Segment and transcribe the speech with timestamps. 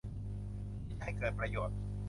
[0.89, 1.77] ที่จะให้เกิดประโยชน์